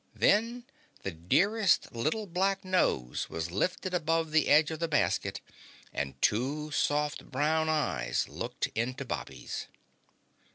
[0.15, 0.63] Then
[1.03, 5.41] the dearest little black nose was lifted above the edge of the basket
[5.93, 9.67] and two soft brown eyes looked into Bobby's.